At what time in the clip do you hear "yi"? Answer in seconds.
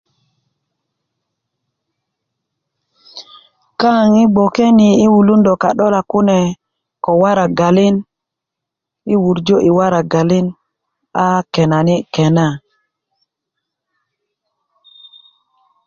4.17-4.25, 5.01-5.13, 9.07-9.15